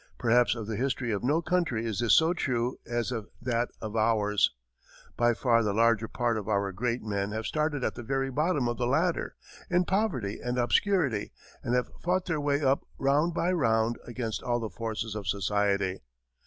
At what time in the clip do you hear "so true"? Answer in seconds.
2.15-2.79